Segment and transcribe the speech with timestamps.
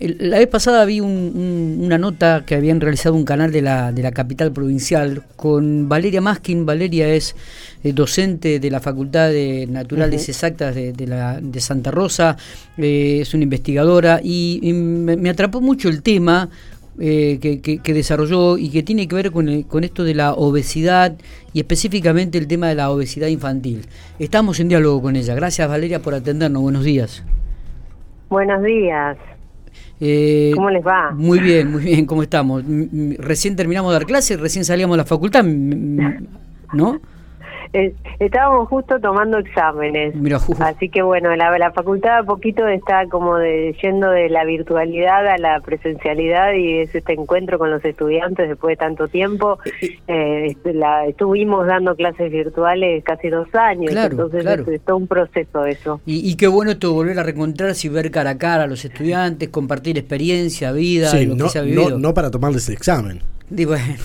[0.00, 4.12] La vez pasada vi una nota que habían realizado un canal de la, de la
[4.12, 6.64] capital provincial con Valeria Maskin.
[6.64, 7.34] Valeria es
[7.82, 12.36] eh, docente de la Facultad de Naturales Exactas de, la, de Santa Rosa,
[12.76, 16.48] eh, es una investigadora y, me, atrapó mucho el tema
[17.00, 21.16] eh, que, desarrolló y que tiene que ver con, con esto de la obesidad
[21.52, 23.86] y específicamente el tema de la obesidad infantil.
[24.20, 25.34] Estamos en diálogo con ella.
[25.34, 26.62] Gracias Valeria por atendernos.
[26.62, 27.24] Buenos días.
[28.28, 29.16] Buenos días.
[30.00, 31.10] Eh, ¿Cómo les va?
[31.10, 32.62] Muy bien, muy bien, ¿cómo estamos?
[33.18, 37.00] Recién terminamos de dar clases, recién salíamos de la facultad, ¿no?
[37.72, 40.14] Eh, estábamos justo tomando exámenes.
[40.60, 45.26] Así que bueno, la, la facultad a poquito está como de, yendo de la virtualidad
[45.26, 49.58] a la presencialidad y es este encuentro con los estudiantes después de tanto tiempo.
[50.10, 56.00] Eh, la, estuvimos dando clases virtuales casi dos años, entonces Es, todo un proceso eso.
[56.06, 59.50] Y, qué bueno esto volver a reencontrarse y ver cara a cara a los estudiantes,
[59.50, 61.90] compartir experiencia, vida, lo no, que se ha vivido.
[61.90, 63.20] No, no para tomarles el examen.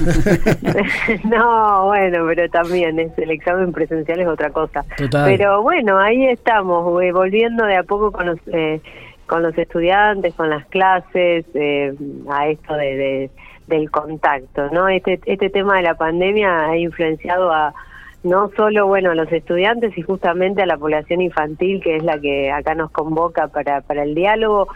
[1.24, 4.84] no, bueno, pero también es, el examen presencial es otra cosa.
[5.10, 8.80] Pero bueno, ahí estamos, volviendo de a poco con los, eh,
[9.26, 11.94] con los estudiantes, con las clases, eh,
[12.28, 13.30] a esto de,
[13.66, 14.88] del contacto, ¿no?
[14.88, 17.72] Este, este tema de la pandemia ha influenciado a
[18.22, 22.20] no solo bueno a los estudiantes y justamente a la población infantil que es la
[22.20, 24.68] que acá nos convoca para, para el diálogo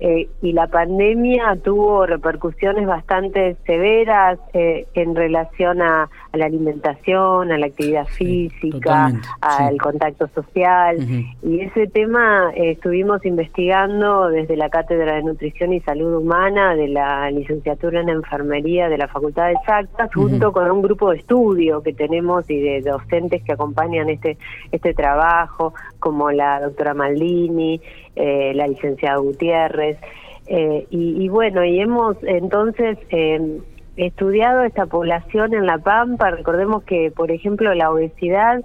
[0.00, 7.58] eh, y la pandemia tuvo repercusiones bastante severas eh, en relación a, la alimentación, a
[7.58, 10.96] la actividad física, al contacto social.
[11.42, 16.88] Y ese tema eh, estuvimos investigando desde la Cátedra de Nutrición y Salud Humana de
[16.88, 21.82] la licenciatura en Enfermería de la Facultad de Exactas, junto con un grupo de estudio
[21.82, 24.38] que tenemos y de docentes que acompañan este,
[24.72, 27.80] este trabajo, como la doctora Maldini,
[28.16, 29.96] la licenciada Gutiérrez,
[30.46, 33.60] eh, y, bueno, y hemos entonces eh,
[33.96, 36.30] estudiado esta población en La Pampa.
[36.30, 38.60] Recordemos que, por ejemplo, la obesidad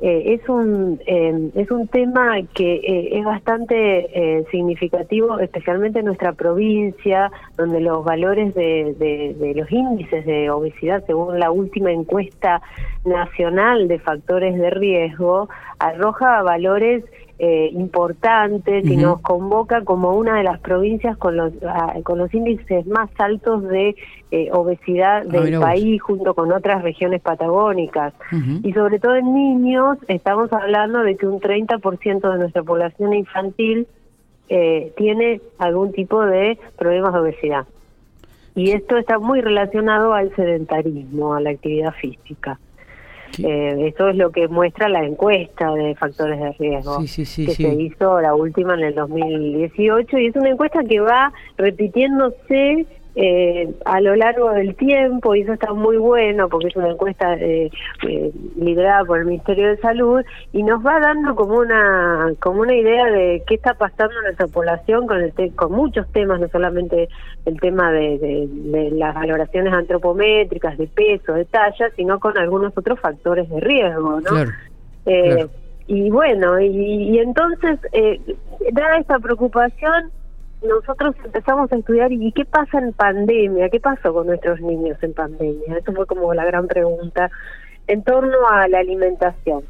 [0.00, 7.80] eh, es un es un tema que es bastante significativo, especialmente en nuestra provincia, donde
[7.80, 12.60] los valores de, de, los índices de obesidad, según la última encuesta
[13.04, 15.48] nacional de factores de riesgo,
[15.78, 17.04] arroja valores
[17.38, 21.52] eh, importantes y nos convoca como una de las provincias con los
[22.02, 23.94] con los índices más altos de
[24.30, 28.14] eh, obesidad ah, del país junto con otras regiones patagónicas.
[28.62, 33.86] Y sobre todo en niños estamos hablando de que un 30% de nuestra población infantil
[34.48, 37.66] eh, tiene algún tipo de problemas de obesidad.
[38.54, 42.58] Y esto está muy relacionado al sedentarismo a la actividad física
[43.38, 48.20] eh, eso es lo que muestra la encuesta de factores de riesgo que se hizo
[48.20, 52.86] la última en el 2018 y es una encuesta que va repitiéndose
[53.18, 57.34] eh, a lo largo del tiempo y eso está muy bueno porque es una encuesta
[57.36, 57.70] eh,
[58.06, 60.20] eh, liderada por el Ministerio de Salud
[60.52, 64.48] y nos va dando como una como una idea de qué está pasando en nuestra
[64.48, 67.08] población con el con muchos temas no solamente
[67.46, 73.00] el tema de, de, las valoraciones antropométricas de peso de talla sino con algunos otros
[73.00, 74.44] factores de riesgo no
[75.06, 75.46] eh,
[75.86, 78.20] y bueno y, y entonces eh,
[78.72, 80.10] dada esta preocupación
[80.66, 85.12] nosotros empezamos a estudiar y qué pasa en pandemia, qué pasó con nuestros niños en
[85.14, 85.78] pandemia.
[85.78, 87.30] Eso fue como la gran pregunta
[87.86, 89.62] en torno a la alimentación.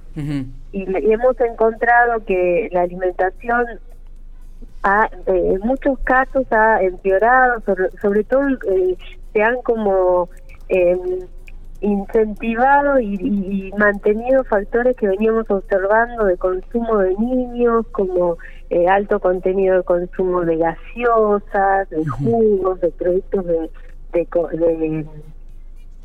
[0.72, 3.66] y, hemos encontrado que la alimentación
[4.82, 7.62] ha, eh, en muchos casos ha empeorado,
[8.00, 8.96] sobre, todo eh,
[9.32, 10.28] se han como
[10.68, 10.96] eh,
[11.86, 18.36] incentivado y, mantenido factores que veníamos observando de consumo de niños, como
[18.70, 23.70] eh, alto contenido de consumo de gaseosas, de jugos, de productos de
[24.12, 25.06] de,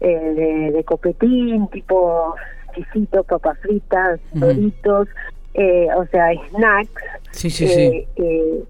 [0.02, 2.36] eh, de, copetín, tipo
[2.76, 5.08] chisitos, papas fritas, doritos,
[5.54, 7.04] eh, o sea, snacks.
[7.32, 8.08] Sí, sí, sí.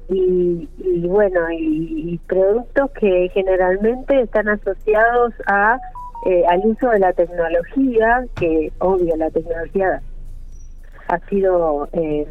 [0.10, 5.80] y, y, bueno, y productos que generalmente están asociados a
[6.26, 10.02] eh, al uso de la tecnología, que obvio la tecnología
[11.08, 12.28] ha sido, eh,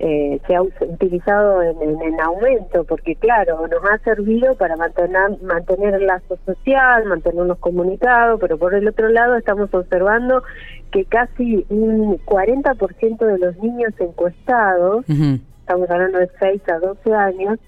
[0.00, 5.94] eh, se ha utilizado en, en, aumento, porque claro, nos ha servido para mantener, mantener
[5.94, 10.42] el lazo social, mantenernos comunicados, pero por el otro lado estamos observando
[10.90, 17.58] que casi un 40% de los niños encuestados, estamos hablando de 6 a 12 años,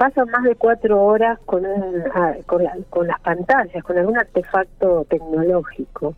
[0.00, 1.62] pasan más de cuatro horas con,
[2.46, 6.14] con, con, las pantallas, con algún artefacto tecnológico.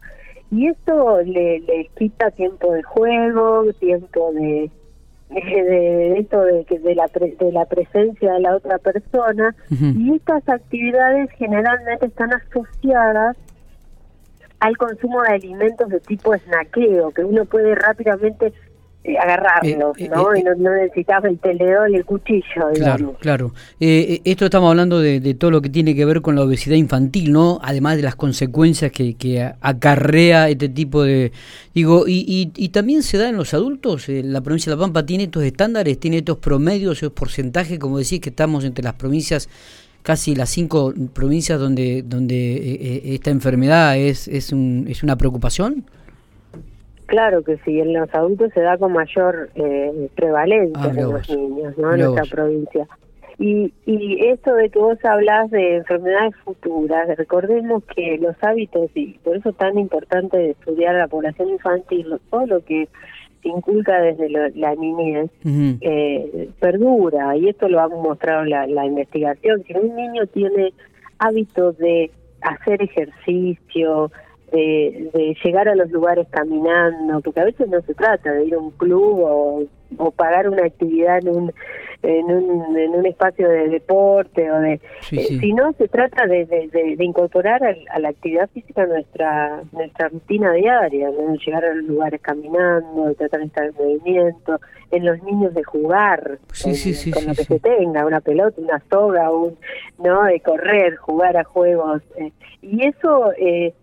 [0.53, 4.71] Y esto le, le quita tiempo de juego, tiempo de,
[5.31, 11.29] de esto de, de, la de la presencia de la otra persona y estas actividades
[11.33, 13.37] generalmente están asociadas
[14.61, 18.53] al consumo de alimentos de tipo snaqueo, que uno puede rápidamente
[19.05, 20.33] agarrarlos, eh, ¿no?
[20.33, 23.53] Eh, y no, no, necesitas el tenedor y el cuchillo, Claro, claro.
[23.81, 27.59] esto estamos hablando de, todo lo que tiene que ver con la obesidad infantil, ¿no?
[27.63, 31.33] Además de las consecuencias que, que acarrea este tipo de...
[31.75, 35.25] Digo, y, y, también se da en los adultos, la provincia de La Pampa tiene
[35.25, 39.49] estos estándares, tiene estos promedios, esos porcentajes, como decís, que estamos entre las provincias
[40.03, 45.85] casi las cinco provincias donde donde esta enfermedad es es, un, es una preocupación
[47.07, 51.29] Claro que sí, en los adultos se da con mayor eh, prevalencia ah, en los
[51.31, 51.95] niños, ¿no?
[51.95, 52.87] En nuestra provincia.
[53.39, 59.19] Y, y esto de que vos hablas de enfermedades futuras, recordemos que los hábitos, y
[59.25, 62.89] por eso es tan importante estudiar a la población infantil, todo lo que
[63.43, 69.65] se inculca desde la niñez, eh, perdura, y esto lo ha mostrado la, la investigación.
[69.65, 70.73] Si un niño tiene
[71.19, 72.13] hábitos de
[72.43, 74.13] hacer ejercicio,
[74.53, 78.59] de, llegar a los lugares caminando, porque a veces no se trata de ir a
[78.59, 79.67] un club o,
[80.17, 81.53] pagar una actividad en un,
[82.03, 87.05] en un, en un espacio de deporte o de eh, sino se trata de, de,
[87.05, 91.35] incorporar a, la actividad física nuestra nuestra rutina diaria ¿no?
[91.35, 94.61] llegar a los lugares caminando de tratar de estar en movimiento
[94.91, 99.59] en los niños de jugar con, lo que se tenga una pelota una soga un
[100.03, 102.33] no de correr jugar a juegos eh,
[102.63, 103.75] y eso eh,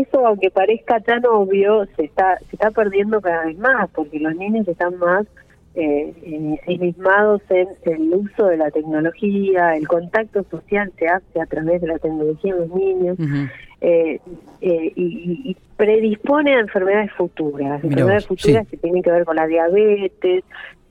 [0.00, 4.34] eso aunque parezca tan obvio se está se está perdiendo cada vez más porque los
[4.36, 5.26] niños están más
[5.74, 11.80] eh, ensimismados en el uso de la tecnología el contacto social se hace a través
[11.80, 13.18] de la tecnología en los niños
[13.80, 14.20] eh,
[14.60, 20.44] eh, y, predispone a enfermedades futuras enfermedades futuras que tienen que ver con la diabetes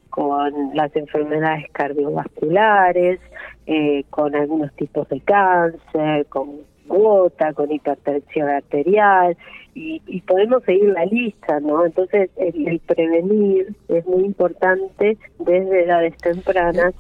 [0.09, 3.19] con las enfermedades cardiovasculares
[3.65, 9.38] eh, con algunos tipos de cáncer con gota, con hipertensión arterial,
[9.75, 11.85] y, podemos seguir la lista, ¿no?
[11.85, 16.94] Entonces, el, prevenir es muy importante desde edades tempranas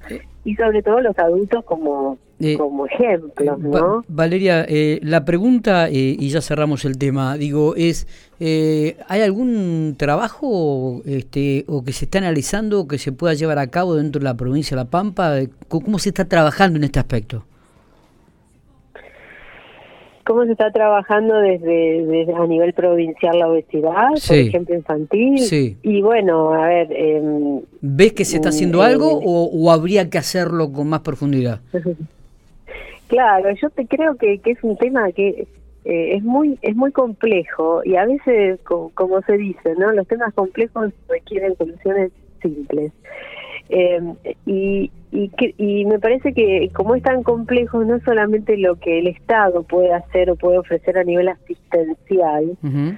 [0.43, 4.03] y sobre todo los adultos como, eh, como ejemplos, ¿no?
[4.07, 8.07] Valeria, eh, la pregunta, eh, y ya cerramos el tema, digo, es,
[8.39, 13.95] ¿hay algún trabajo este, o que se está analizando que se pueda llevar a cabo
[13.95, 15.35] dentro de la provincia de La Pampa?
[15.67, 17.45] ¿Cómo se está trabajando en este aspecto?
[20.25, 25.39] Cómo se está trabajando desde, a nivel provincial la obesidad, por ejemplo infantil.
[25.39, 25.77] Sí.
[25.83, 26.87] Y bueno, a ver...
[26.91, 31.01] Eh, ¿Ves que se está haciendo mm, algo eh, o, habría que hacerlo con más
[31.01, 31.61] profundidad?
[33.07, 35.47] claro, yo te creo que, que es un tema que
[35.85, 40.33] eh, es muy es muy complejo y a veces, como se dice, no los temas
[40.33, 42.11] complejos requieren soluciones
[42.41, 42.93] simples.
[43.69, 43.99] Eh,
[44.45, 49.07] y, y, y me parece que como es tan complejo, no solamente lo que el
[49.07, 52.57] Estado puede hacer o puede ofrecer a nivel asistencial,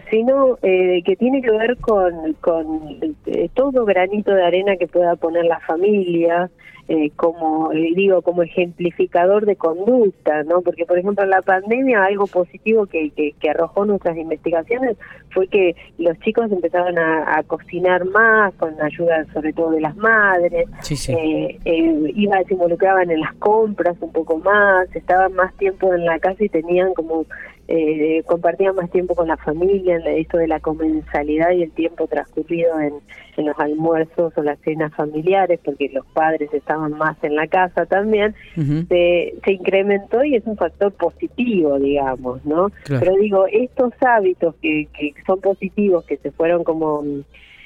[0.10, 5.16] sino eh, que tiene que ver con, con eh, todo granito de arena que pueda
[5.16, 6.50] poner la familia,
[6.88, 12.28] eh, como digo como ejemplificador de conducta no porque por ejemplo en la pandemia algo
[12.28, 14.98] positivo que, que, arrojó nuestras investigaciones
[15.32, 20.68] fue que los chicos empezaron a, cocinar más con ayuda sobre todo de las madres.
[21.10, 26.06] Eh, eh, iban se involucraban en las compras un poco más estaban más tiempo en
[26.06, 27.26] la casa y tenían como
[27.68, 32.08] eh, compartían más tiempo con la familia en esto de la comensalidad y el tiempo
[32.08, 32.94] transcurrido en,
[33.38, 37.86] en los almuerzos o las cenas familiares, porque los padres estaban más en la casa
[37.86, 42.72] también, se, se incrementó y es un factor positivo, digamos, ¿no?
[42.88, 47.04] Pero digo, estos hábitos que, que son positivos, que se fueron como...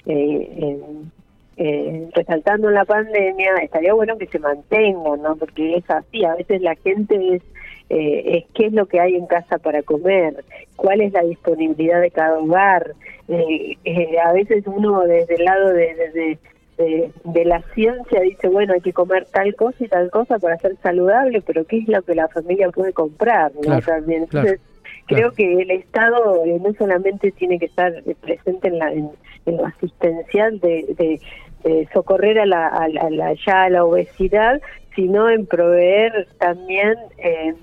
[0.05, 0.77] Eh,
[1.61, 5.35] eh, resaltando en la pandemia, estaría bueno que se mantengan, ¿no?
[5.35, 7.41] Porque es así, a veces la gente es
[7.89, 10.43] eh, es qué es lo que hay en casa para comer,
[10.75, 12.93] cuál es la disponibilidad de cada hogar.
[13.27, 16.37] Eh, eh, a veces uno desde el lado de,
[16.77, 20.75] de, la ciencia dice, bueno, hay que comer tal cosa y tal cosa para ser
[20.83, 23.51] saludable, pero ¿qué es lo que la familia puede comprar?
[23.85, 24.23] También.
[24.23, 24.59] Entonces,
[25.07, 27.91] creo que el Estado no solamente tiene que estar
[28.21, 29.09] presente en, la, en,
[29.47, 31.19] lo asistencial de,
[31.91, 34.61] socorrer a la, a la, ya a la obesidad,
[34.95, 37.53] sino en proveer también eh,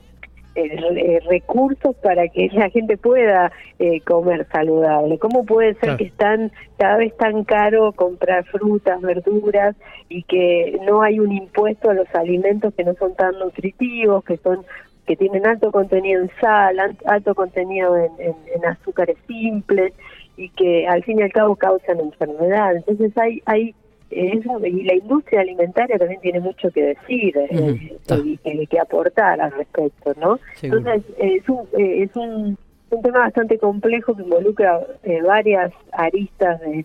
[0.57, 5.19] eh, recursos para que la gente pueda eh, comer saludable.
[5.19, 9.77] ¿Cómo puede ser que están cada vez tan caro comprar frutas, verduras
[10.09, 14.39] y que no hay un impuesto a los alimentos que no son tan nutritivos, que
[14.39, 14.65] son
[15.07, 19.93] que tienen alto contenido en sal, alto contenido en, en azúcares simples
[20.37, 22.77] y que al fin y al cabo causan enfermedad.
[22.77, 23.75] Entonces hay hay
[24.11, 27.99] y la industria alimentaria también tiene mucho que decir eh,
[28.45, 30.39] y que, aportar al respecto, ¿no?
[30.63, 32.57] Entonces es un, eh, es un,
[32.91, 36.85] un, tema bastante complejo que involucra eh, varias aristas de,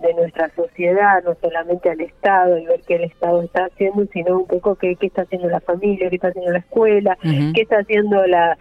[0.00, 4.38] de nuestra sociedad, no solamente al Estado y ver qué el Estado está haciendo, sino
[4.38, 7.78] un poco qué, qué está haciendo la familia, qué está haciendo la escuela, qué está
[7.78, 8.56] haciendo la,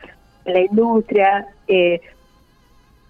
[0.45, 2.01] la industria, eh,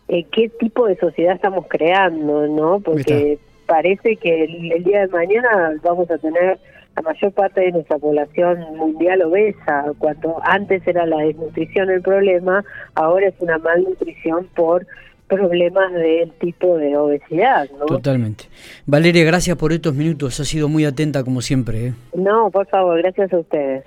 [0.07, 2.79] qué tipo de sociedad estamos creando, ¿no?
[2.79, 6.59] Porque parece que el, día de mañana vamos a tener
[6.95, 12.65] la mayor parte de nuestra población mundial obesa, cuando antes era la desnutrición el problema,
[12.95, 14.85] ahora es una malnutrición por
[15.27, 17.69] problemas del tipo de obesidad.
[17.77, 17.85] ¿no?
[17.85, 18.45] Totalmente.
[18.87, 21.87] Valeria, gracias por estos minutos, ha sido muy atenta como siempre.
[21.87, 21.93] ¿eh?
[22.15, 23.77] No, por favor, gracias a ustedes.